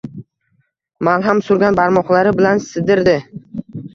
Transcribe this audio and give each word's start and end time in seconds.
malham 1.07 1.41
surgan 1.49 1.77
barmoqlari 1.81 2.33
bilan 2.39 2.65
sidirdi. 2.69 3.17